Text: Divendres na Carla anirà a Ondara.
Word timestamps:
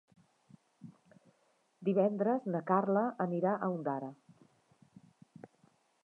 Divendres 1.89 2.47
na 2.55 2.61
Carla 2.71 3.03
anirà 3.25 3.51
a 3.57 3.69
Ondara. 3.75 4.09